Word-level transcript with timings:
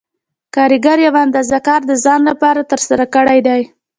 کارګر 0.55 0.97
یوه 1.07 1.19
اندازه 1.25 1.59
کار 1.67 1.81
د 1.87 1.91
ځان 2.03 2.21
لپاره 2.29 2.61
ترسره 2.71 3.05
کړی 3.15 3.39
دی 3.47 3.61